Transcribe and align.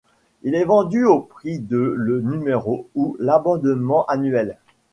Il 0.41 0.55
est 0.55 0.63
vendu 0.63 1.05
au 1.05 1.19
prix 1.19 1.59
de 1.59 1.77
le 1.77 2.21
numéro 2.21 2.89
ou 2.95 3.15
l’abonnement 3.19 4.03
annuel. 4.07 4.57